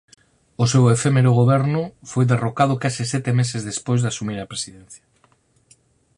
[0.63, 5.05] O seu efémero goberno foi derrocado case sete meses despois de asumir a presidencia.